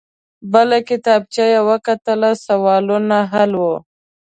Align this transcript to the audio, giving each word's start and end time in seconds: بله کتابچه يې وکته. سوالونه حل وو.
بله 0.51 0.77
کتابچه 0.89 1.43
يې 1.51 1.59
وکته. 1.69 2.13
سوالونه 2.45 3.17
حل 3.31 3.51
وو. 3.61 3.75